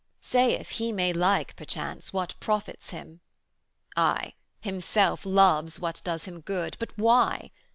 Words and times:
'Saith, 0.19 0.69
He 0.69 0.91
may 0.91 1.13
like, 1.13 1.55
perchance, 1.55 2.11
what 2.11 2.33
profits 2.39 2.89
Him. 2.89 3.19
Aye, 3.95 4.33
himself 4.59 5.27
loves 5.27 5.79
what 5.79 6.01
does 6.03 6.25
him 6.25 6.39
good; 6.41 6.75
but 6.79 6.97
why? 6.97 7.51